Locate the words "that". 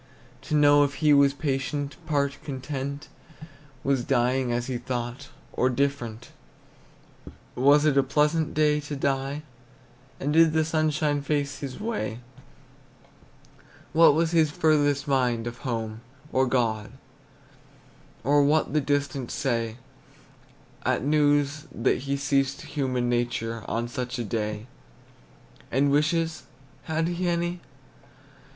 21.71-21.99